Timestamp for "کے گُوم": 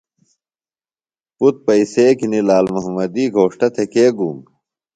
3.93-4.37